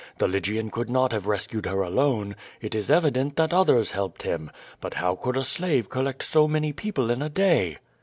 The 0.17 0.27
Lygian 0.27 0.71
could 0.71 0.89
not 0.89 1.11
have 1.11 1.27
rescued 1.27 1.67
her 1.67 1.83
alone. 1.83 2.35
It 2.59 2.73
is 2.73 2.89
evident 2.89 3.35
that 3.35 3.53
others 3.53 3.91
helped 3.91 4.23
him. 4.23 4.49
But 4.79 4.95
how 4.95 5.13
could 5.15 5.37
a 5.37 5.43
slave 5.43 5.89
collect 5.91 6.23
so 6.23 6.47
many 6.47 6.73
people 6.73 7.11
in 7.11 7.21
a 7.21 7.29
day?'' 7.29 7.77